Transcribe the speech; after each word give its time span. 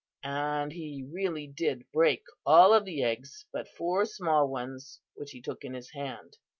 "And 0.23 0.71
he 0.73 1.03
really 1.07 1.45
did 1.45 1.83
break 1.91 2.23
all 2.43 2.73
of 2.73 2.85
the 2.85 3.03
eggs 3.03 3.45
but 3.53 3.67
four 3.67 4.03
small 4.07 4.47
ones 4.49 4.99
which 5.13 5.29
he 5.29 5.43
took 5.43 5.63
in 5.63 5.75
his 5.75 5.91
hand. 5.91 6.39